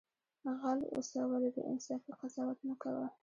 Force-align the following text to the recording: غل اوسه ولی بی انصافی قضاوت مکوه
غل 0.59 0.79
اوسه 0.93 1.19
ولی 1.31 1.49
بی 1.55 1.61
انصافی 1.71 2.11
قضاوت 2.19 2.59
مکوه 2.67 3.07